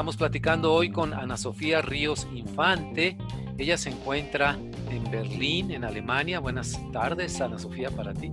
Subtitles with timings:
[0.00, 3.18] estamos platicando hoy con Ana Sofía Ríos Infante.
[3.58, 4.56] Ella se encuentra
[4.90, 6.40] en Berlín, en Alemania.
[6.40, 8.32] Buenas tardes, Ana Sofía, para ti,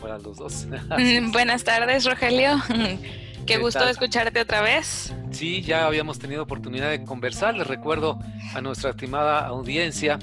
[0.00, 0.66] para los dos.
[1.30, 2.60] Buenas tardes, Rogelio.
[3.46, 5.14] Qué, gusto escucharte otra vez.
[5.30, 7.54] Sí, ya habíamos tenido oportunidad de conversar.
[7.54, 8.18] Les recuerdo
[8.52, 10.18] a nuestra estimada audiencia.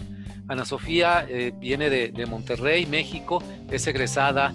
[0.50, 3.42] Ana Sofía eh, viene de, de Monterrey, México.
[3.72, 4.52] Es egresada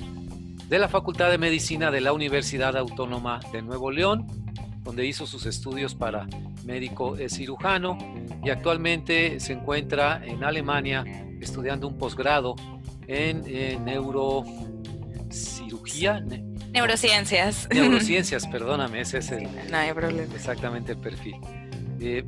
[0.69, 4.26] de la Facultad de Medicina de la Universidad Autónoma de Nuevo León,
[4.82, 6.27] donde hizo sus estudios para
[6.64, 7.96] médico cirujano
[8.45, 11.05] y actualmente se encuentra en Alemania
[11.41, 12.55] estudiando un posgrado
[13.07, 16.25] en, neurocirugía.
[16.72, 17.68] Neurociencias.
[17.72, 20.35] Neurociencias, perdóname, ese es el, no hay problema.
[20.35, 21.36] exactamente el perfil.
[22.00, 22.25] Eh,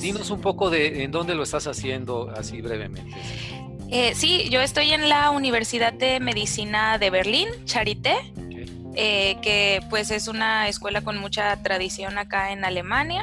[0.00, 3.10] dinos un poco de en dónde lo estás haciendo así brevemente.
[3.90, 8.16] Eh, sí, yo estoy en la Universidad de Medicina de Berlín, Charité,
[8.94, 13.22] eh, que pues es una escuela con mucha tradición acá en Alemania.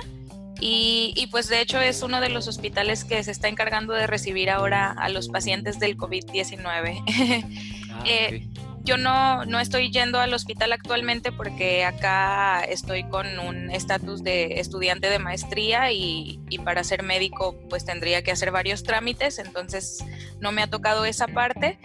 [0.63, 4.51] Y, pues de hecho es uno de los hospitales que se está encargando de recibir
[4.51, 7.47] ahora a los pacientes del COVID-19.
[7.93, 8.47] Ah, eh,
[8.83, 14.59] yo no, no estoy yendo al hospital actualmente porque acá estoy con un estatus de
[14.59, 20.03] estudiante de maestría y, para ser médico pues tendría que hacer varios trámites, entonces
[20.39, 21.79] no me ha tocado esa parte,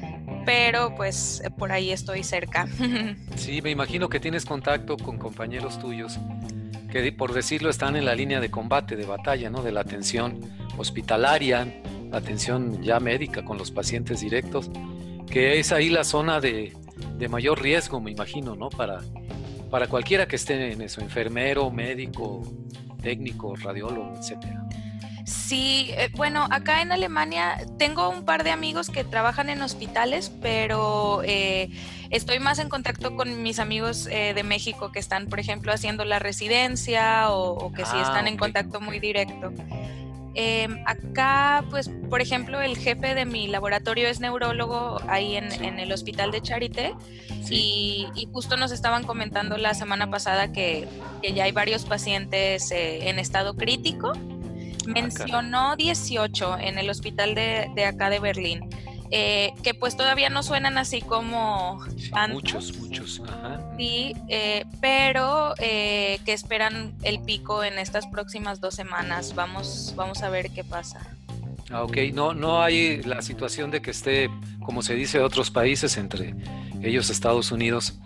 [0.44, 2.66] pero pues por ahí estoy cerca.
[3.36, 6.18] Sí, me imagino que tienes contacto con compañeros tuyos
[6.90, 9.62] que por decirlo están en la línea de combate, de batalla, ¿no?
[9.62, 10.40] De la atención
[10.78, 14.70] hospitalaria, la atención ya médica con los pacientes directos,
[15.30, 16.72] que es ahí la zona de,
[17.18, 18.70] de mayor riesgo, me imagino, ¿no?
[18.70, 19.00] Para,
[19.70, 22.42] para cualquiera que esté en eso, enfermero, médico,
[23.02, 24.65] técnico, radiólogo, etcétera.
[25.26, 30.30] Sí, eh, bueno, acá en Alemania tengo un par de amigos que trabajan en hospitales,
[30.40, 31.68] pero eh,
[32.10, 36.04] estoy más en contacto con mis amigos eh, de México que están, por ejemplo, haciendo
[36.04, 39.52] la residencia o, que sí ah, están en contacto muy directo.
[40.38, 45.90] Em, acá, pues, por ejemplo, el jefe de mi laboratorio es neurólogo ahí en, el
[45.90, 46.94] hospital de Charité
[47.50, 50.86] y, justo nos estaban comentando la semana pasada que,
[51.34, 54.12] ya hay varios pacientes eh, en estado crítico.
[54.86, 58.68] Mencionó 18 en el hospital de, de acá de Berlín.
[59.10, 61.78] Eh, que pues todavía no suenan así como
[62.28, 63.22] muchos, muchos.
[63.78, 69.34] Sí, eh, pero eh, que esperan el pico en estas próximas dos semanas.
[69.34, 71.00] Vamos, vamos a ver qué pasa.
[71.70, 74.28] Ah, ok, no, no hay la situación de que esté,
[74.64, 76.34] como se dice en otros países, entre
[76.82, 77.98] ellos Estados Unidos,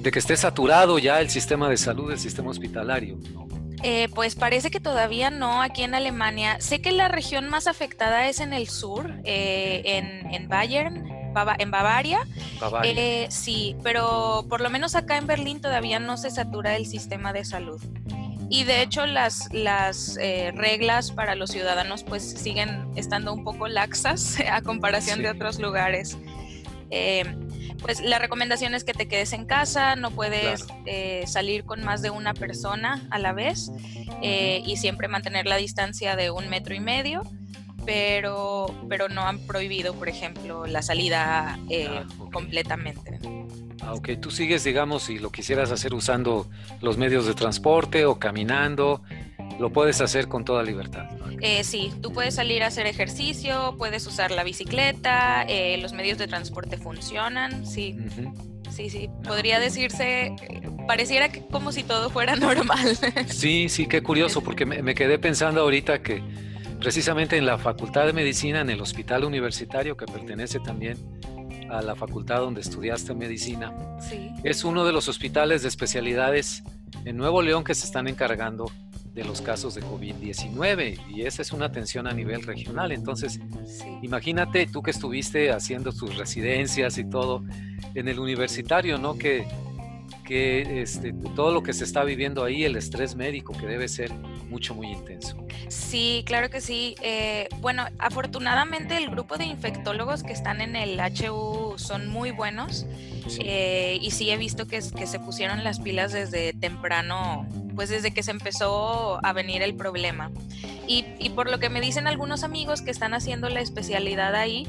[0.00, 3.18] de que esté saturado ya el sistema de salud, el sistema hospitalario.
[3.32, 3.43] ¿no?
[3.86, 6.56] Eh, pues parece que todavía no aquí en Alemania.
[6.58, 11.06] Sé que la región más afectada es en el sur, eh, en, Bayern,
[11.58, 12.20] en Bavaria.
[12.82, 17.34] Eh, sí, pero por lo menos acá en Berlín todavía no se satura el sistema
[17.34, 17.78] de salud.
[18.48, 24.38] Y de hecho las, las reglas para los ciudadanos pues siguen estando un poco laxas
[24.50, 26.16] a comparación de otros lugares
[27.80, 32.02] pues la recomendación es que te quedes en casa, no puedes eh, salir con más
[32.02, 33.70] de una persona a la vez
[34.22, 37.22] eh, y siempre mantener la distancia de un metro y medio,
[37.84, 43.18] pero, pero no han prohibido, por ejemplo, la salida eh, ah, completamente.
[43.82, 46.48] Aunque ah, tú sigues, digamos, si lo quisieras hacer usando
[46.80, 49.02] los medios de transporte o caminando,
[49.58, 51.08] lo puedes hacer con toda libertad.
[51.40, 56.18] Eh, sí, tú puedes salir a hacer ejercicio, puedes usar la bicicleta, eh, los medios
[56.18, 57.96] de transporte funcionan, sí.
[58.70, 60.34] Sí, sí, podría decirse,
[60.88, 62.96] pareciera que como si todo fuera normal.
[63.28, 66.22] Sí, sí, qué curioso, porque me, quedé pensando ahorita que
[66.80, 70.96] precisamente en la Facultad de Medicina, en el Hospital Universitario, que pertenece también
[71.70, 73.72] a la facultad donde estudiaste medicina,
[74.42, 76.62] es uno de los hospitales de especialidades
[77.04, 78.70] en Nuevo León que se están encargando
[79.14, 82.90] de los casos de COVID-19 y esa es una atención a nivel regional.
[82.90, 83.40] Entonces,
[84.02, 87.44] imagínate tú que estuviste haciendo tus residencias y todo
[87.94, 89.16] en el universitario, ¿no?
[89.16, 89.46] Que,
[90.24, 94.12] que este, todo lo que se está viviendo ahí, el estrés médico que debe ser
[94.50, 95.36] mucho, muy intenso.
[95.68, 96.96] Sí, claro que sí.
[97.00, 102.84] Eh, bueno, afortunadamente el grupo de infectólogos que están en el HU son muy buenos
[103.38, 108.12] eh, y sí he visto que, que se pusieron las pilas desde temprano pues desde
[108.12, 110.30] que se empezó a venir el problema.
[110.86, 114.66] Y, por lo que me dicen algunos amigos que están haciendo la especialidad ahí,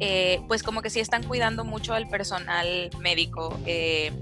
[0.00, 3.58] eh, pues como que sí están cuidando mucho al personal médico.
[3.66, 4.12] Eh,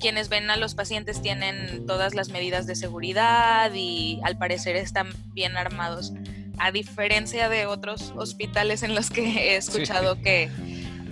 [0.00, 5.08] quienes ven a los pacientes tienen todas las medidas de seguridad y al parecer están
[5.32, 6.12] bien armados,
[6.58, 10.50] a diferencia de otros hospitales en los que he escuchado Que,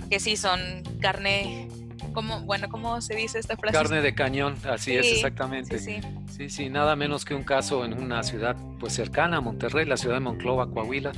[0.09, 0.61] que sí son
[1.00, 1.69] carne
[2.12, 3.76] como, bueno, ¿cómo se dice esta frase?
[3.76, 5.79] Carne de cañón, así es, exactamente.
[5.79, 6.09] Sí, Sí,
[6.49, 10.17] sí, nada menos que un caso en una ciudad pues cercana a Monterrey, la ciudad
[10.17, 11.13] de Monclova, Coahuila,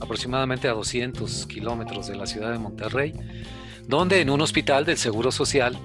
[0.00, 3.14] aproximadamente a 200 kilómetros de la ciudad de Monterrey,
[3.86, 5.78] donde en un hospital del Seguro Social,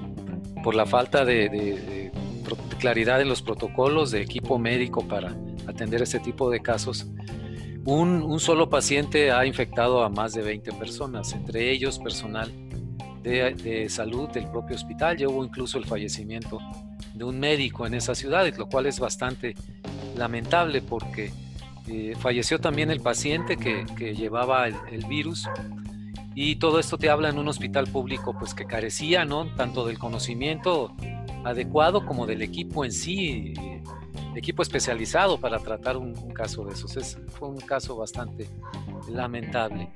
[0.63, 2.11] por la falta de,
[2.79, 5.33] claridad en los protocolos de equipo médico para
[5.67, 7.07] atender este tipo de casos,
[7.85, 12.51] un, solo paciente ha infectado a más de 20 personas, entre ellos personal
[13.23, 15.17] de, salud del propio hospital.
[15.17, 16.59] Ya hubo incluso el fallecimiento
[17.13, 19.55] de un médico en esa ciudad, lo cual es bastante
[20.15, 21.31] lamentable porque
[21.87, 25.47] eh, falleció también el paciente que, llevaba el, virus.
[26.35, 29.99] Y todo esto te habla en un hospital público pues que carecía no tanto del
[29.99, 30.95] conocimiento
[31.43, 33.53] adecuado como del equipo en sí
[34.35, 36.97] equipo especializado para tratar un, caso de esos.
[36.97, 38.47] Es, fue un caso bastante
[39.09, 39.89] lamentable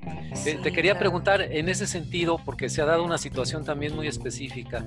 [0.44, 4.07] te, te quería preguntar en ese sentido porque se ha dado una situación también muy
[4.07, 4.86] específica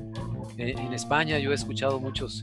[0.61, 2.43] eh, en España yo he escuchado muchos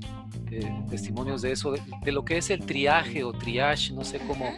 [0.49, 4.55] eh, testimonios de eso, de, lo que es el triaje o triage, no sé cómo,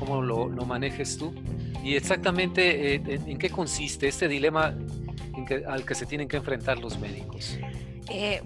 [0.00, 1.34] cómo lo, manejes tú,
[1.82, 4.74] y exactamente eh, en, qué consiste este dilema
[5.68, 7.58] al que se tienen que enfrentar los médicos.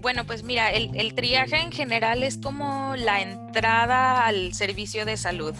[0.00, 5.54] Bueno, pues mira, el, triaje en general es como la entrada al servicio de salud.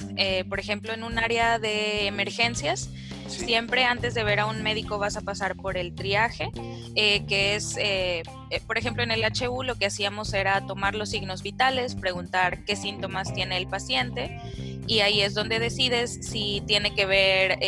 [0.49, 2.91] por ejemplo, en un área de emergencias,
[3.29, 6.51] Siempre antes de ver a un médico vas a pasar por el triaje,
[6.95, 10.95] eh, que es, eh, eh, por ejemplo, en el HU lo que hacíamos era tomar
[10.95, 14.41] los signos vitales, preguntar qué síntomas tiene el paciente
[14.87, 17.59] y ahí es donde decides si tiene que ver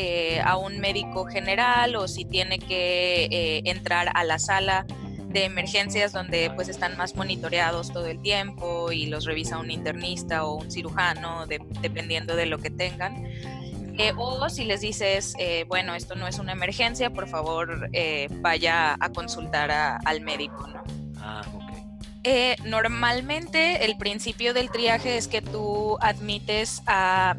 [0.42, 4.86] a un médico general o si tiene que entrar a la sala
[5.30, 10.44] de emergencias donde pues están más monitoreados todo el tiempo y los revisa un internista
[10.44, 13.26] o un cirujano dependiendo de lo que tengan.
[13.98, 18.28] Eh, o si les dices, eh, bueno, esto no es una emergencia, por favor eh,
[18.40, 20.82] vaya a consultar al médico, ¿no?
[21.18, 22.64] Ah, ok.
[22.64, 27.36] normalmente el principio del triaje es que tú admites a,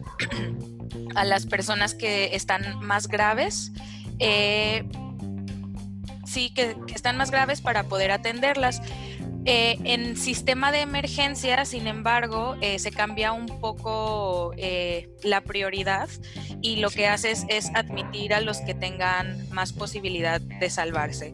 [1.16, 3.72] a las personas que están más graves.
[6.32, 8.82] Sí, que, que están más graves para poder atenderlas.
[9.46, 16.10] Eh, en sistema de emergencia, sin embargo, eh, se cambia un poco eh, la prioridad
[16.62, 21.34] y lo que haces es admitir a los que tengan más posibilidad de salvarse.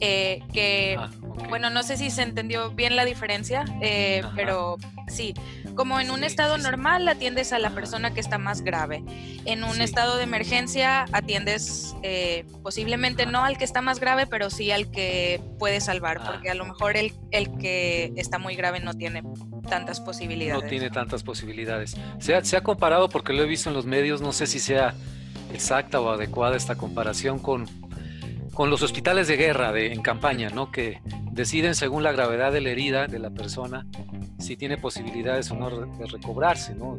[0.00, 1.10] que, ah,
[1.48, 3.64] bueno, no sé si se entendió bien la diferencia,
[4.34, 4.76] pero
[5.08, 5.34] sí,
[5.74, 9.02] como en un estado normal atiendes a la persona que está más grave.
[9.44, 14.50] En un estado de emergencia atiendes eh, posiblemente no al que está más grave, pero
[14.50, 16.30] sí al que puede salvar, ah.
[16.32, 19.22] porque a lo mejor el, el que está muy grave no tiene
[19.68, 20.62] tantas posibilidades.
[20.62, 21.96] No tiene tantas posibilidades.
[22.18, 24.58] Se ha, se ha comparado, porque lo he visto en los medios, no sé si
[24.58, 24.94] sea
[25.52, 27.66] exacta o adecuada esta comparación con,
[28.52, 30.70] con los hospitales de guerra de, en campaña, ¿no?
[30.70, 31.00] que
[31.32, 33.86] deciden según la gravedad de la herida de la persona
[34.38, 36.98] si tiene posibilidades o no de recobrarse, ¿no?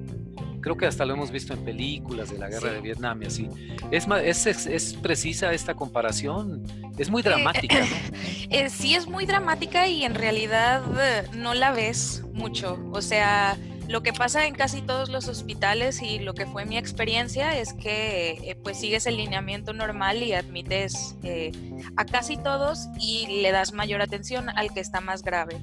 [0.62, 3.48] Creo que hasta lo hemos visto en películas de la guerra de Vietnam y así.
[3.92, 4.08] ¿Es,
[4.46, 6.64] es, es, precisa esta comparación?
[6.98, 7.86] Es muy dramática,
[8.50, 12.78] eh, sí, es muy dramática y en realidad eh, no la ves mucho.
[12.92, 13.58] O sea,
[13.89, 17.74] lo que pasa en casi todos los hospitales y lo que fue mi experiencia es
[17.74, 21.51] que eh, pues sigues el lineamiento normal y admites eh,
[21.97, 25.59] a casi todos y le das mayor atención al que está más grave.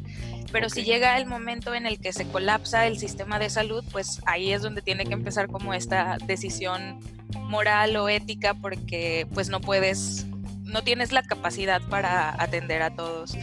[0.51, 4.21] Pero si llega el momento en el que se colapsa el sistema de salud, pues
[4.27, 6.99] ahí es donde tiene que empezar como esta decisión
[7.43, 10.27] moral o ética porque pues no puedes,
[10.65, 13.37] no tienes la capacidad para atender a todos.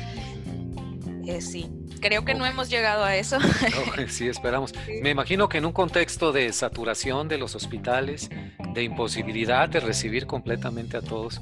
[1.26, 1.72] Eh, sí
[2.04, 3.38] creo que no hemos llegado a eso.
[4.10, 4.74] sí, esperamos.
[5.02, 8.30] Me imagino que en un contexto de saturación de los hospitales,
[8.74, 11.42] de imposibilidad de recibir completamente a todos,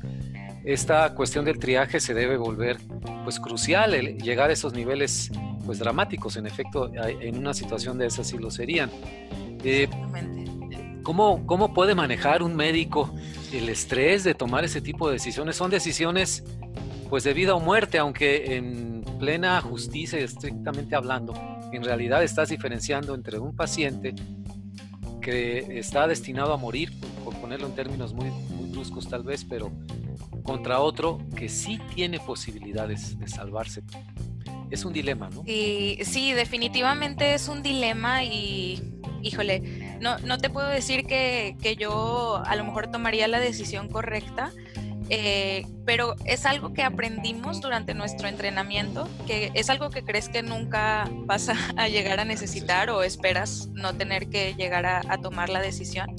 [0.63, 2.77] esta cuestión del triaje se debe volver
[3.24, 5.32] pues crucial, el llegar a esos niveles
[5.65, 8.91] pues dramáticos, en efecto, en una situación de esa sí lo serían.
[9.63, 9.88] Eh,
[11.01, 13.12] ¿cómo, ¿Cómo puede manejar un médico
[13.51, 15.56] el estrés de tomar ese tipo de decisiones?
[15.56, 16.44] Son decisiones
[17.10, 21.36] pues de vida o muerte, aunque en plena justicia estrictamente hablando,
[21.72, 24.16] en realidad estás diferenciando entre un paciente
[25.22, 26.92] que está destinado a morir,
[27.24, 28.32] por ponerlo en términos muy,
[28.72, 29.72] bruscos tal vez, pero
[30.42, 33.84] contra otro que sí tiene posibilidades de salvarse.
[34.72, 35.44] Es un dilema, ¿no?
[35.46, 38.82] Y, sí, definitivamente es un dilema y,
[39.22, 43.88] híjole, no, no te puedo decir que, que yo a lo mejor tomaría la decisión
[43.88, 44.51] correcta,
[45.13, 50.41] eh, pero es algo que aprendimos durante nuestro entrenamiento, que es algo que crees que
[50.41, 55.60] nunca vas a, llegar a necesitar o esperas no tener que llegar a, tomar la
[55.60, 56.15] decisión.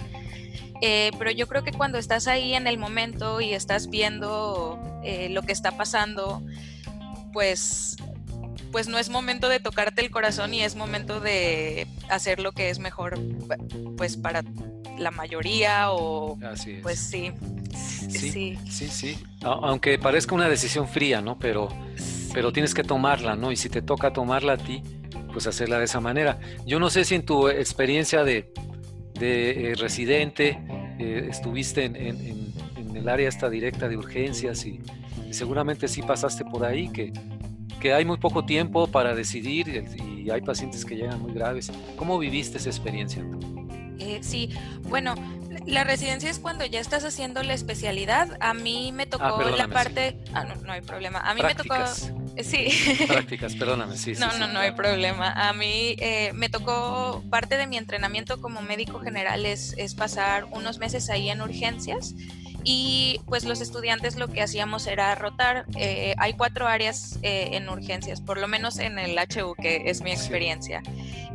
[0.82, 5.30] Eh, pero yo creo que cuando estás ahí en el momento y estás viendo eh,
[5.30, 6.42] lo que está pasando,
[7.32, 7.96] pues
[8.72, 12.70] pues no es momento de tocarte el corazón y es momento de hacer lo que
[12.70, 13.18] es mejor
[13.98, 14.42] pues para
[14.98, 16.38] la mayoría o
[16.82, 17.32] pues sí.
[18.08, 21.38] Sí, sí, sí, Aunque parezca una decisión fría, ¿no?
[21.38, 21.68] Pero,
[22.34, 23.50] pero tienes que tomarla, ¿no?
[23.50, 24.82] Y si te toca tomarla a ti,
[25.32, 26.38] pues hacerla de esa manera.
[26.66, 28.52] Yo no sé si en tu experiencia de,
[29.18, 30.58] de eh, residente
[30.98, 32.52] eh, estuviste en, en,
[32.94, 34.80] el área esta directa de urgencias y,
[35.30, 37.10] seguramente sí pasaste por ahí, que,
[37.80, 41.72] que hay muy poco tiempo para decidir y hay pacientes que llegan muy graves.
[41.96, 43.24] ¿Cómo viviste esa experiencia?
[44.02, 44.50] Eh, sí,
[44.82, 45.14] bueno,
[45.64, 48.36] la residencia es cuando ya estás haciendo la especialidad.
[48.40, 50.18] A mí me tocó ah, la parte.
[50.34, 51.20] Ah, no, no hay problema.
[51.20, 51.74] A mí me tocó.
[52.42, 52.68] Sí.
[53.06, 54.14] Prácticas, perdóname, sí.
[54.18, 55.30] No, no, no hay problema.
[55.30, 60.46] A mí eh, me tocó parte de mi entrenamiento como médico general es, es pasar
[60.50, 62.14] unos meses ahí en urgencias
[62.64, 65.66] y pues los estudiantes lo que hacíamos era rotar.
[65.76, 70.02] Eh, hay cuatro áreas eh, en urgencias, por lo menos en el HU, que es
[70.02, 70.82] mi experiencia.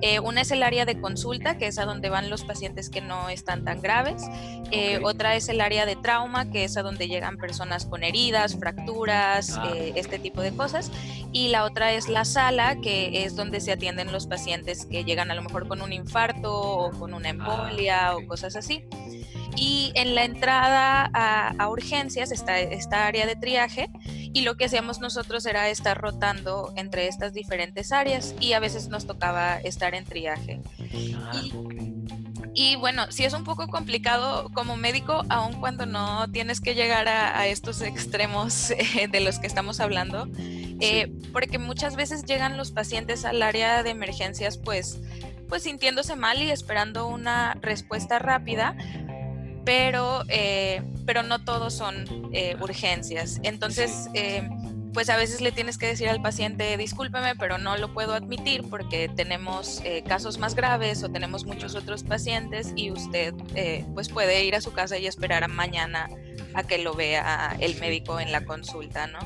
[0.02, 3.02] Eh, una es el área de consulta, que es a donde van los pacientes que
[3.02, 4.24] no están tan graves.
[5.02, 9.58] Otra es el área de trauma, que es a donde llegan personas con heridas, fracturas,
[9.58, 9.74] ah.
[9.96, 10.92] este tipo de cosas.
[11.32, 15.32] Y la otra es la sala, que es donde se atienden los pacientes que llegan
[15.32, 18.84] a lo mejor con un infarto o con una ah, embolia o cosas así.
[19.58, 25.00] Y en la entrada a, urgencias está esta área de triaje y lo que hacíamos
[25.00, 30.06] nosotros era estar rotando entre estas diferentes áreas y a veces nos tocaba estar en
[30.06, 30.62] triaje.
[31.16, 31.42] Ah,
[32.54, 37.08] y, bueno, sí es un poco complicado como médico, aun cuando no tienes que llegar
[37.08, 40.28] a, estos extremos eh, de los que estamos hablando,
[40.80, 45.00] eh, porque muchas veces llegan los pacientes al área de emergencias pues,
[45.50, 48.76] pues sintiéndose mal y esperando una respuesta rápida,
[49.68, 53.42] pero, eh, pero no todos son eh, urgencias.
[53.44, 54.48] Entonces, eh,
[54.94, 58.64] pues a veces le tienes que decir al paciente, discúlpeme, pero no lo puedo admitir
[58.70, 63.34] porque tenemos casos más graves o tenemos muchos otros pacientes y usted
[63.94, 66.10] pues puede ir a su casa y esperar a mañana
[66.54, 69.20] a que lo vea el médico en la consulta, ¿no?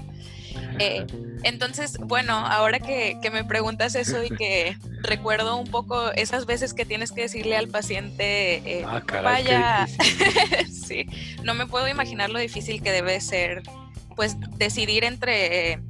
[1.43, 6.85] Entonces, bueno, ahora que, me preguntas eso y que recuerdo un poco esas veces que
[6.85, 9.87] tienes que decirle al paciente, eh, ah, vaya,
[10.71, 11.05] sí,
[11.43, 13.63] no me puedo imaginar lo difícil que debe ser,
[14.15, 15.81] pues, decidir entre,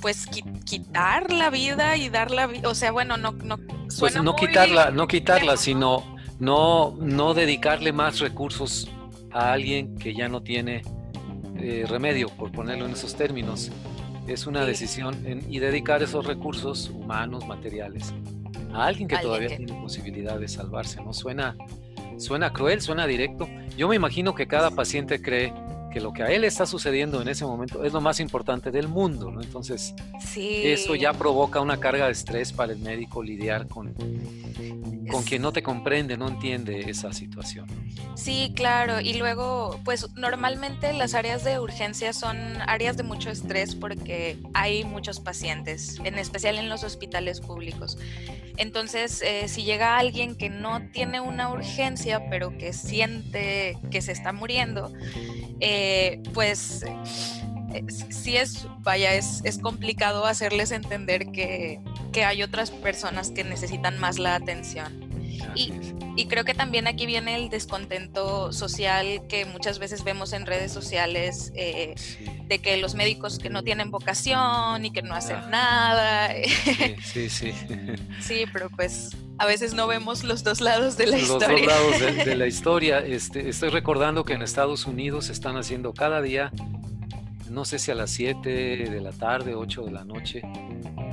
[0.00, 0.26] pues,
[0.64, 3.58] quitar la vida y dar la vida, o sea, bueno, no, no,
[3.98, 6.04] pues no quitarla, no quitarla, sino
[6.38, 8.88] no, no dedicarle más recursos
[9.32, 10.82] a alguien que ya no tiene
[11.56, 13.70] eh, remedio, por ponerlo en esos términos.
[14.28, 15.16] Es una decisión
[15.48, 18.12] y dedicar esos recursos humanos, materiales,
[18.72, 21.02] a alguien que todavía tiene posibilidad de salvarse.
[21.02, 21.14] ¿no?
[21.14, 21.56] Suena,
[22.18, 23.48] suena cruel, suena directo.
[23.76, 25.52] Yo me imagino que cada paciente cree
[25.92, 28.88] que lo que a él está sucediendo en ese momento es lo más importante del
[28.88, 29.40] mundo, ¿no?
[29.40, 29.94] Entonces,
[30.36, 33.94] eso ya provoca una carga de estrés para el médico lidiar con,
[35.10, 37.66] con quien no te comprende, no entiende esa situación.
[38.14, 39.00] Sí, claro.
[39.00, 44.84] Y luego, pues normalmente las áreas de urgencia son áreas de mucho estrés porque hay
[44.84, 47.98] muchos pacientes, en especial en los hospitales públicos.
[48.56, 54.10] Entonces, eh, si llega alguien que no tiene una urgencia, pero que siente que se
[54.10, 54.92] está muriendo,
[55.60, 56.84] eh, pues
[57.74, 61.80] eh, sí es, vaya, es, es complicado hacerles entender que,
[62.12, 65.08] que, hay otras personas que necesitan más la atención.
[65.54, 65.72] Y,
[66.16, 70.72] y, creo que también aquí viene el descontento social que muchas veces vemos en redes
[70.72, 71.94] sociales eh,
[72.46, 75.48] de que los médicos que no tienen vocación y que no hacen ah.
[75.48, 76.34] nada.
[77.04, 77.52] Sí, sí,
[78.20, 78.44] sí.
[78.52, 81.48] pero pues a veces no vemos los dos lados de la historia.
[81.48, 82.98] Los dos lados de, la historia.
[82.98, 86.52] Este, estoy recordando que en Estados Unidos están haciendo cada día
[87.50, 90.42] no sé si a las 7 de la tarde, 8 de la noche.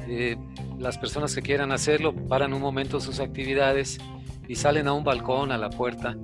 [0.08, 0.38] Eh,
[0.78, 3.98] las personas que quieran hacerlo paran un momento sus actividades
[4.48, 6.16] y salen a un balcón, a la puerta,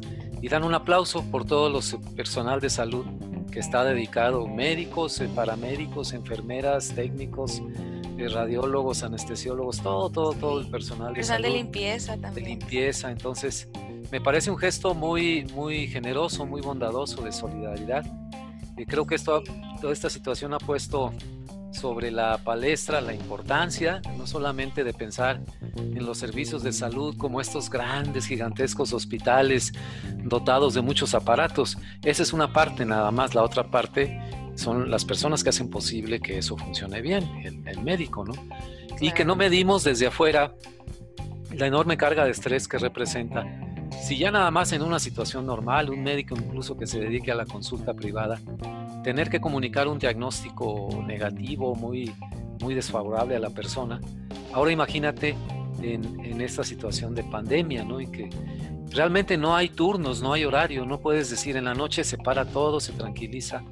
[0.42, 3.06] y dan un aplauso por todo el personal de salud
[3.52, 7.62] que está dedicado, médicos, eh, paramédicos, enfermeras, técnicos,
[8.28, 11.46] radiólogos, anestesiólogos, todo, todo, todo el personal de salud.
[11.46, 12.34] de limpieza también.
[12.34, 13.70] De limpieza, entonces
[14.12, 18.06] me parece un gesto muy, muy generoso, muy bondadoso de solidaridad
[18.78, 19.44] y creo que esto,
[19.80, 21.14] toda esta situación ha puesto
[21.72, 25.42] sobre la palestra la importancia no solamente de pensar
[25.78, 29.72] en los servicios de salud como estos grandes, gigantescos hospitales
[30.24, 31.78] dotados de muchos aparatos.
[32.04, 34.20] Esa es una parte nada más, la otra parte
[34.56, 37.24] son las personas que hacen posible que eso funcione bien,
[37.66, 38.34] el, médico, ¿no?
[39.00, 40.54] Y que no medimos desde afuera
[41.56, 43.46] la enorme carga de estrés que representa
[44.00, 47.36] si ya nada más en una situación normal, un médico incluso que se dedique a
[47.36, 48.40] la consulta privada,
[49.04, 52.14] tener que comunicar un diagnóstico negativo, muy,
[52.62, 54.00] muy desfavorable a la persona.
[54.54, 55.36] Ahora imagínate
[55.82, 58.02] en, esta situación de pandemia, ¿no?
[58.02, 58.30] Y que
[58.90, 62.46] realmente no hay turnos, no hay horario, no puedes decir en la noche se para
[62.46, 63.64] todo, se tranquiliza.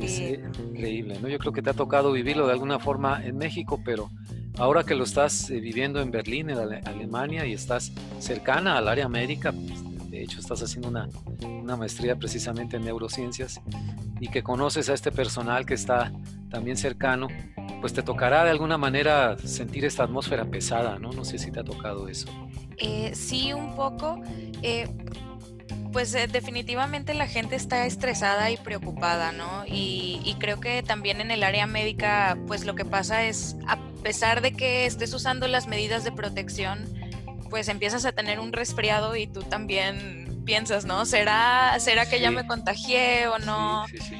[0.00, 1.28] Es increíble, ¿no?
[1.28, 4.10] Yo creo que te ha tocado vivirlo de alguna forma en México, pero
[4.58, 9.08] ahora que lo estás eh, viviendo en Berlín, en Alemania, y estás cercana al área
[9.08, 11.08] médica, pues, de hecho estás haciendo una,
[11.46, 13.60] una maestría precisamente en neurociencias,
[14.20, 16.12] y que conoces a este personal que está
[16.50, 17.28] también cercano,
[17.80, 21.12] pues te tocará de alguna manera sentir esta atmósfera pesada, ¿no?
[21.12, 22.28] No sé si te ha tocado eso.
[22.78, 24.20] Eh, sí, un poco.
[24.62, 24.88] Eh,
[25.92, 29.64] pues eh, definitivamente la gente está estresada y preocupada, ¿no?
[29.66, 33.78] Y, y, creo que también en el área médica, pues lo que pasa es, a
[34.02, 36.86] pesar de que estés usando las medidas de protección,
[37.50, 41.04] pues empiezas a tener un resfriado y tú también piensas, ¿no?
[41.06, 43.86] ¿Será, será que ya me contagié o no?
[43.88, 44.16] Sí, sí,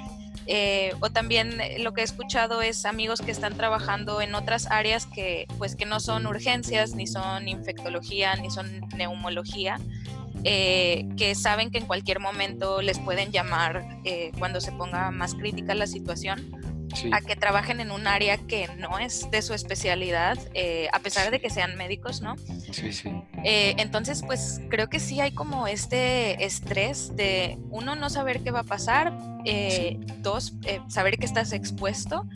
[0.50, 4.66] eh, o también eh, lo que he escuchado es amigos que están trabajando en otras
[4.70, 9.78] áreas que pues que no son urgencias, ni son infectología, ni son neumología,
[10.44, 13.86] eh, que saben que en cualquier momento les pueden llamar
[14.38, 16.58] cuando se ponga más crítica la situación
[17.12, 21.30] a que trabajen en un área que no es de su especialidad, eh, a pesar
[21.30, 22.36] de que sean médicos, ¿no?
[22.72, 23.10] Sí, sí.
[23.44, 28.50] Eh, entonces, pues creo que sí hay como este estrés de, uno, no saber qué
[28.50, 30.54] va a pasar, eh, dos,
[30.88, 32.26] saber que estás expuesto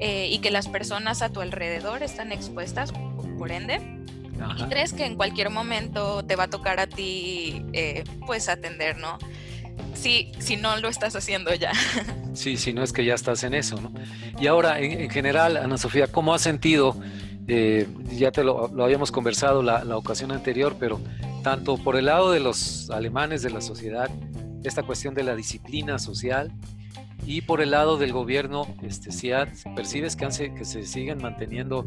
[0.00, 2.92] y que las personas a tu alrededor están expuestas,
[3.38, 4.01] por ende.
[4.58, 7.64] Y tres, que en cualquier momento te va a tocar a ti,
[8.26, 9.18] pues, atender, ¿no?
[9.94, 11.72] si, si no lo estás haciendo ya.
[12.34, 13.92] Sí, si no es que ya estás en eso, ¿no?
[14.40, 16.96] Y ahora, en, general, Ana Sofía, ¿cómo has sentido?
[17.46, 20.98] Eh, ya te lo, habíamos conversado la, la, ocasión anterior, pero
[21.42, 24.08] tanto por el lado de los alemanes de la sociedad,
[24.64, 26.50] esta cuestión de la disciplina social,
[27.26, 29.30] y por el lado del gobierno, este, si
[29.76, 31.86] percibes que, que se siguen manteniendo,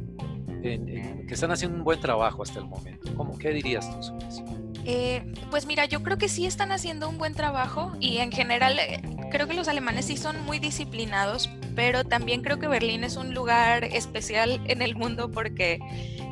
[0.66, 3.14] que están haciendo un buen trabajo hasta el momento.
[3.16, 4.44] ¿Cómo, ¿Qué dirías tú sobre eso?
[4.86, 8.78] Eh, pues mira, yo creo que sí están haciendo un buen trabajo y en general
[8.78, 9.02] eh,
[9.32, 13.34] creo que los alemanes sí son muy disciplinados, pero también creo que Berlín es un
[13.34, 15.80] lugar especial en el mundo porque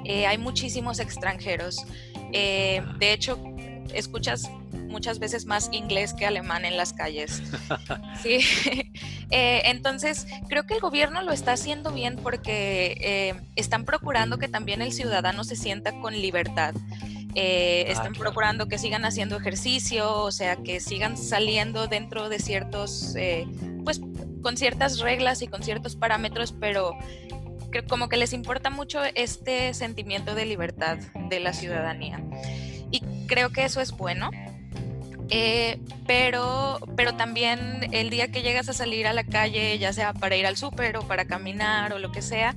[0.06, 1.86] eh, hay muchísimos extranjeros.
[2.32, 3.39] de hecho,
[3.93, 4.50] escuchas
[4.88, 7.41] muchas veces más inglés que alemán en las calles.
[8.22, 8.39] Sí.
[9.30, 14.93] entonces, creo que el gobierno lo está haciendo bien porque están procurando que también el
[14.93, 16.76] ciudadano se sienta con libertad.
[17.36, 22.39] Eh, ah, están procurando que sigan haciendo ejercicio, o sea, que sigan saliendo dentro de
[22.39, 23.48] ciertos, eh,
[23.84, 24.02] pues
[24.41, 26.98] con ciertas reglas y con ciertos parámetros, pero
[27.89, 30.98] como que les importa mucho este sentimiento de libertad
[31.30, 32.24] de la ciudadanía.
[33.34, 34.30] Creo que eso es bueno.
[35.32, 40.13] Eh, pero, pero también el día que llegas a salir a la calle, ya sea
[40.13, 42.56] para ir al súper o para caminar o lo que sea,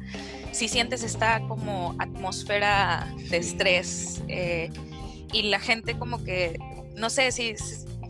[0.52, 4.70] si sientes esta como atmósfera de estrés eh,
[5.32, 6.58] y la gente como que,
[6.94, 7.54] no sé, si,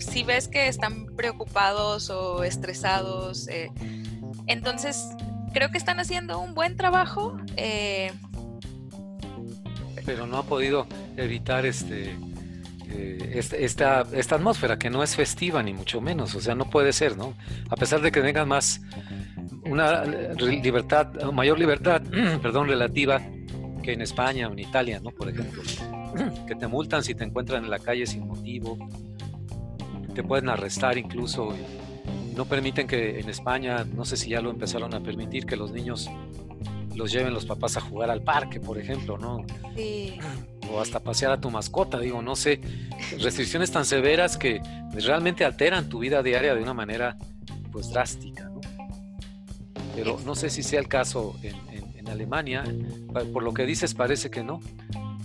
[0.01, 3.71] si ves que están preocupados o estresados, eh,
[4.49, 5.07] entonces
[5.53, 7.37] creo que están haciendo un buen trabajo.
[10.05, 12.17] Pero no ha podido evitar este,
[12.89, 16.93] este, esta, esta atmósfera que no es festiva ni mucho menos, o sea, no puede
[16.93, 17.35] ser, ¿no?
[17.69, 18.81] A pesar de que tengan más
[19.65, 22.03] una libertad, mayor libertad,
[22.43, 23.21] perdón, relativa
[23.83, 25.11] que en España o en Italia, ¿no?
[25.11, 25.63] Por ejemplo,
[26.47, 28.79] que te multan si te encuentran en la calle sin motivo,
[30.15, 31.55] te pueden arrestar incluso.
[32.35, 35.73] no permiten que en España, no sé si ya lo empezaron a permitir, que los
[35.73, 36.09] niños
[36.95, 39.45] los lleven los papás a jugar al parque, por ejemplo, ¿no?
[39.77, 40.19] Sí.
[40.71, 42.61] O hasta pasear a tu mascota, digo, no sé,
[43.19, 44.61] restricciones tan severas que
[44.93, 47.17] realmente alteran tu vida diaria de una manera
[47.71, 48.51] pues drástica
[49.97, 51.57] pero no sé si sea el caso en,
[52.07, 52.63] Alemania.
[53.33, 54.61] Por lo que dices parece que no.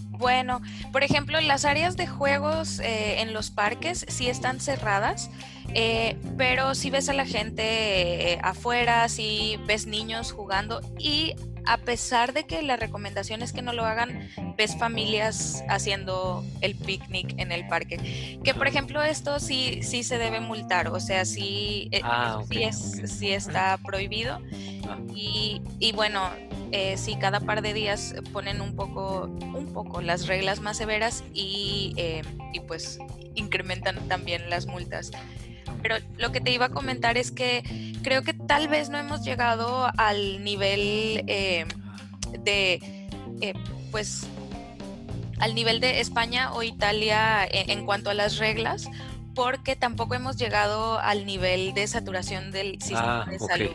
[0.09, 5.29] Bueno, por ejemplo, las áreas de juegos eh, en los parques sí están cerradas,
[5.75, 11.77] eh, pero si ves a la gente eh, afuera, si ves niños jugando y a
[11.77, 17.33] pesar de que la recomendación es que no lo hagan, ves familias haciendo el picnic
[17.37, 18.39] en el parque.
[18.43, 23.01] Que por ejemplo esto sí, sí se debe multar, o sea, sí, eh, ah, es,
[23.05, 24.41] sí está prohibido.
[24.87, 24.97] Ah.
[25.15, 26.29] Y, y, bueno,
[26.71, 31.23] eh, sí, cada par de días ponen un poco, un poco las reglas más severas
[31.33, 32.99] y, eh, y pues
[33.35, 35.11] incrementan también las multas.
[35.81, 39.23] Pero lo que te iba a comentar es que creo que tal vez no hemos
[39.23, 41.65] llegado al nivel eh,
[42.39, 43.07] de,
[43.41, 43.53] eh,
[43.91, 44.27] pues,
[45.39, 48.87] al nivel de España o Italia en, cuanto a las reglas,
[49.33, 53.71] porque tampoco hemos llegado al nivel de saturación del sistema ah, de salud.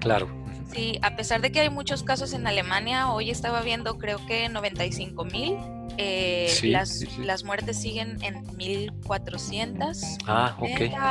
[0.00, 0.28] Claro.
[0.72, 4.48] Sí, a pesar de que hay muchos casos en Alemania, hoy estaba viendo creo que
[4.48, 5.56] 95 mil.
[5.98, 10.02] Eh, las, muertes siguen en 1400.
[10.26, 10.56] Ah.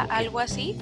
[0.09, 0.77] Algo así.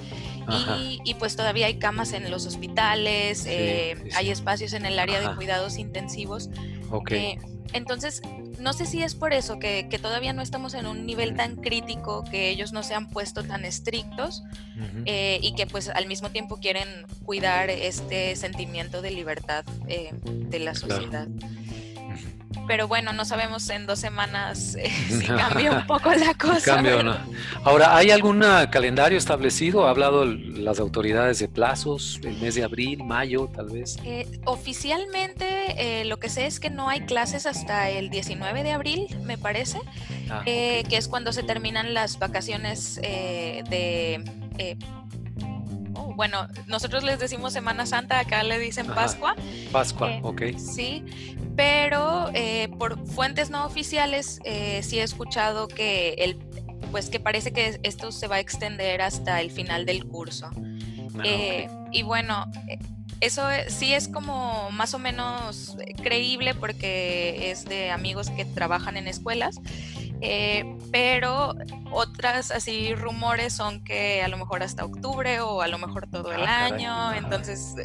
[1.06, 5.36] Y, pues todavía hay camas en los hospitales, eh, hay espacios en el área de
[5.36, 6.50] cuidados intensivos.
[7.12, 7.38] Eh,
[7.74, 8.22] entonces,
[8.60, 12.24] no sé si es por eso que, todavía no estamos en un nivel tan crítico,
[12.24, 14.44] que ellos no se han puesto tan estrictos
[15.06, 16.88] eh, y que pues al mismo tiempo quieren
[17.24, 21.28] cuidar este sentimiento de libertad eh, de la sociedad.
[22.68, 26.82] Pero bueno, no sabemos en dos semanas eh, si cambia un poco la cosa.
[26.82, 27.18] no.
[27.64, 29.88] Ahora, ¿hay algún calendario establecido?
[29.88, 32.20] ¿Ha hablado las autoridades de plazos?
[32.24, 33.98] ¿El mes de abril, mayo, tal vez?
[34.06, 38.72] Eh, oficialmente, eh, lo que sé es que no hay clases hasta el 19 de
[38.72, 39.80] abril, me parece,
[40.30, 44.24] ah, que es cuando se terminan las vacaciones de
[46.16, 49.36] bueno, nosotros les decimos Semana Santa, acá le dicen Pascua.
[49.72, 50.58] Pascua, ok.
[50.58, 51.04] Sí,
[51.56, 56.38] pero eh, por fuentes no oficiales eh, sí he escuchado que el,
[56.92, 60.50] pues que parece que esto se va a extender hasta el final del curso.
[61.18, 62.46] Ah, eh, y bueno,
[63.20, 69.08] eso sí es como más o menos creíble porque es de amigos que trabajan en
[69.08, 69.60] escuelas,
[70.92, 71.54] pero
[71.92, 76.32] otras así rumores son que a lo mejor hasta octubre o a lo mejor todo
[76.32, 77.76] el ah, año, entonces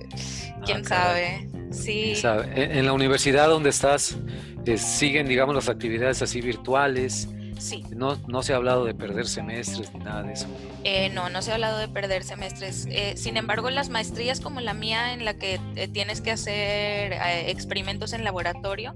[0.64, 1.48] quién ah, sabe.
[1.70, 2.14] Sí.
[2.54, 4.18] En la universidad donde estás,
[4.64, 7.28] eh, siguen, digamos, las actividades así virtuales.
[7.58, 7.84] Sí.
[7.90, 10.46] No, no se ha hablado de perder semestres ni nada de eso.
[10.84, 12.86] Eh, no, no se ha hablado de perder semestres.
[12.90, 15.60] Eh, sin embargo, las maestrías como la mía, en la que
[15.92, 17.12] tienes que hacer
[17.48, 18.92] experimentos en laboratorio,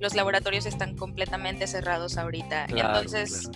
[0.00, 2.66] los laboratorios están completamente cerrados ahorita.
[2.68, 3.50] Entonces,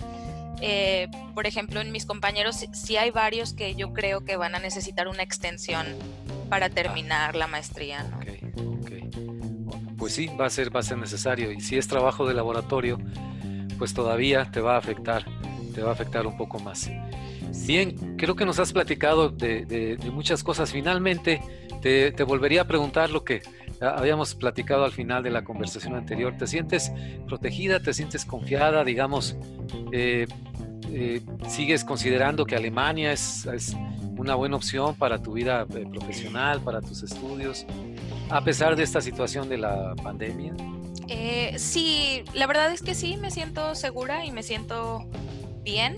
[1.34, 5.08] por ejemplo, en mis compañeros sí hay varios que yo creo que van a necesitar
[5.08, 5.86] una extensión
[6.50, 6.70] para ah.
[6.70, 8.02] terminar la maestría.
[8.02, 8.20] ¿no?
[10.00, 11.52] pues sí, va a ser, va a ser necesario.
[11.52, 12.98] Y si es trabajo de laboratorio,
[13.80, 15.24] pues todavía te va a afectar,
[15.74, 16.90] te va a afectar un poco más.
[17.66, 20.70] Bien, creo que nos has platicado de, muchas cosas.
[20.70, 21.40] Finalmente,
[21.80, 23.40] te, volvería a preguntar lo que
[23.80, 26.36] habíamos platicado al final de la conversación anterior.
[26.36, 26.92] ¿Te sientes
[27.26, 27.80] protegida?
[27.80, 28.84] ¿Te sientes confiada?
[28.84, 29.38] Digamos,
[29.92, 30.26] eh,
[30.92, 33.46] eh, ¿sigues considerando que Alemania es,
[34.14, 37.64] una buena opción para tu vida eh, profesional, para tus estudios?
[38.28, 40.54] a pesar de esta situación de la pandemia?
[41.12, 45.10] Eh, sí, la verdad es que sí, me siento segura y me siento
[45.62, 45.96] bien.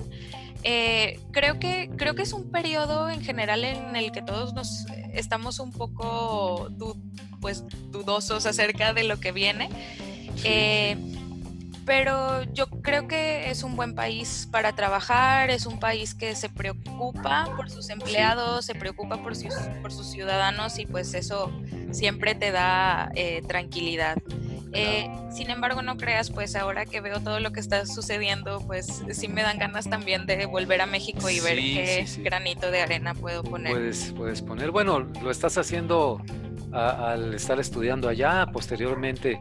[0.64, 4.86] Eh, creo, que, creo que es un periodo en general en el que todos nos
[5.12, 6.70] estamos un poco
[7.40, 9.68] pues, dudosos acerca de lo que viene.
[10.44, 10.96] Eh,
[11.84, 16.48] pero yo creo que es un buen país para trabajar, es un país que se
[16.48, 21.52] preocupa por sus empleados, se preocupa por sus, por sus ciudadanos y pues eso
[21.90, 24.16] siempre te da eh, tranquilidad.
[24.74, 29.02] Eh, sin embargo, no creas, pues ahora que veo todo lo que está sucediendo, pues
[29.12, 33.14] sí me dan ganas también de volver a México y ver qué granito de arena
[33.14, 33.72] puedo poner.
[33.72, 36.22] Puedes, puedes poner, bueno, lo estás haciendo
[36.72, 39.38] al estar estudiando allá, posteriormente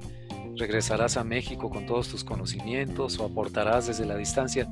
[0.58, 4.68] regresarás a México con todos tus conocimientos o aportarás desde la distancia.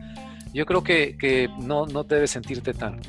[0.53, 2.99] Yo creo que, que no, no debes sentirte tan,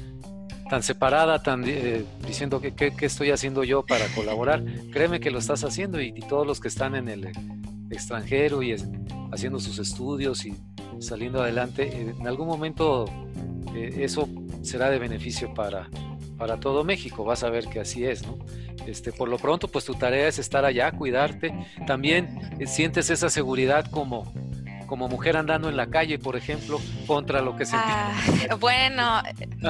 [0.70, 4.62] tan separada, tan eh, diciendo que qué estoy haciendo yo para colaborar.
[4.92, 7.32] Créeme que lo estás haciendo y, todos los que están en el
[7.90, 8.76] extranjero y
[9.32, 10.54] haciendo sus estudios y
[11.00, 13.06] saliendo adelante, en algún momento
[13.74, 14.28] eh, eso
[14.62, 15.88] será de beneficio para,
[16.38, 17.24] para todo México.
[17.24, 18.38] Vas a ver que así es, ¿no?
[18.86, 21.52] Este, por lo pronto, pues tu tarea es estar allá, cuidarte.
[21.84, 24.32] También eh, sientes esa seguridad como,
[24.86, 27.74] como mujer andando en la calle, por ejemplo, contra lo que se...
[27.74, 28.12] Ah,
[28.60, 29.20] bueno,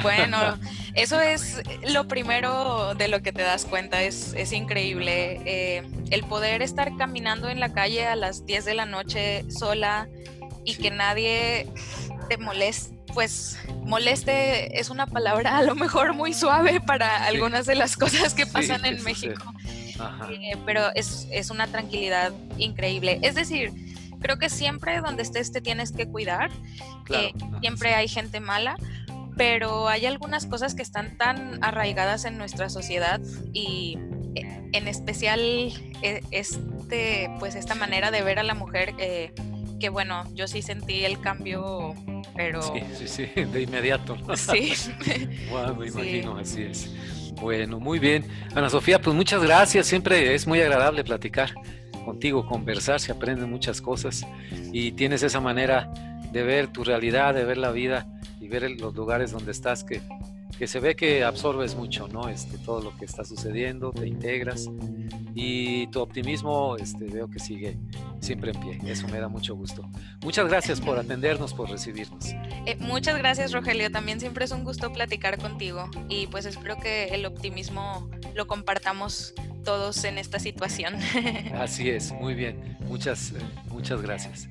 [0.02, 0.58] bueno,
[0.94, 5.40] eso es lo primero de lo que te das cuenta, es, es increíble.
[5.44, 10.09] Eh, el poder estar caminando en la calle a las 10 de la noche sola
[10.64, 11.66] y que nadie
[12.29, 17.74] te moleste pues moleste es una palabra a lo mejor muy suave para algunas de
[17.74, 19.53] las cosas que pasan en México,
[20.31, 23.18] eh, pero es, una tranquilidad increíble.
[23.22, 23.72] Es decir,
[24.20, 26.50] creo que siempre donde estés te tienes que cuidar,
[27.11, 28.76] eh, siempre hay gente mala,
[29.40, 33.22] pero hay algunas cosas que están tan arraigadas en nuestra sociedad
[33.55, 33.96] y
[34.35, 35.72] eh, en especial
[36.31, 41.22] este, pues esta manera de ver a la mujer que bueno, yo sí sentí el
[41.22, 41.94] cambio
[42.37, 42.61] pero...
[42.61, 44.14] Sí, sí, sí, de inmediato.
[44.37, 44.74] Sí.
[45.50, 46.90] wow, me imagino, así es.
[47.40, 48.26] Bueno, muy bien.
[48.55, 49.87] Ana Sofía, pues muchas gracias.
[49.87, 51.55] Siempre es muy agradable platicar
[52.05, 54.26] contigo, conversar, se aprenden muchas cosas
[54.70, 55.90] y tienes esa manera
[56.31, 58.07] de ver tu realidad, de ver la vida
[58.50, 60.02] ver los lugares donde estás que,
[60.58, 62.28] que se ve que absorbes mucho, ¿no?
[62.28, 64.68] Este, todo lo que está sucediendo, te integras
[65.34, 67.78] y tu optimismo este, veo que sigue
[68.20, 68.92] siempre en pie.
[68.92, 69.88] Eso me da mucho gusto.
[70.22, 72.26] Muchas gracias por atendernos, por recibirnos.
[72.66, 73.90] Eh, muchas gracias, Rogelio.
[73.90, 79.34] También siempre es un gusto platicar contigo y pues espero que el optimismo lo compartamos
[79.64, 80.94] todos en esta situación.
[81.54, 82.76] Así es, muy bien.
[82.80, 83.36] Muchas, eh,
[83.70, 84.48] muchas gracias.